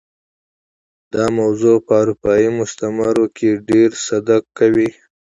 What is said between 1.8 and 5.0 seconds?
په اروپايي مستعمرو کې ډېر صدق کوي.